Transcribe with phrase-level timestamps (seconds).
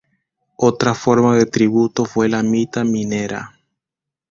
[0.57, 3.59] Otra forma de tributo fue la mita minera.